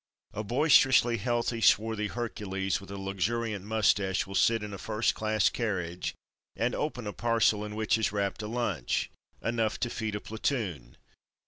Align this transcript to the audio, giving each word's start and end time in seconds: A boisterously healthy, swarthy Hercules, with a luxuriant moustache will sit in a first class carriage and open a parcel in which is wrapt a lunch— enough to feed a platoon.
A 0.33 0.43
boisterously 0.43 1.17
healthy, 1.17 1.61
swarthy 1.61 2.07
Hercules, 2.07 2.81
with 2.81 2.89
a 2.89 2.97
luxuriant 2.97 3.63
moustache 3.65 4.25
will 4.25 4.33
sit 4.33 4.63
in 4.63 4.73
a 4.73 4.79
first 4.79 5.13
class 5.13 5.47
carriage 5.51 6.15
and 6.55 6.73
open 6.73 7.05
a 7.05 7.13
parcel 7.13 7.63
in 7.63 7.75
which 7.75 7.99
is 7.99 8.11
wrapt 8.11 8.41
a 8.41 8.47
lunch— 8.47 9.11
enough 9.43 9.79
to 9.81 9.91
feed 9.91 10.15
a 10.15 10.19
platoon. 10.19 10.97